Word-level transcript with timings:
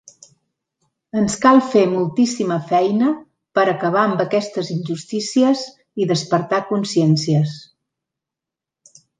Ens 1.19 1.33
cal 1.43 1.59
fer 1.73 1.83
moltíssima 1.91 2.57
feina 2.71 3.11
per 3.59 3.65
acabar 3.73 4.05
amb 4.07 4.25
aquestes 4.25 4.73
injustícies 4.79 5.65
i 6.05 6.11
despertar 6.15 6.63
consciències. 6.75 7.57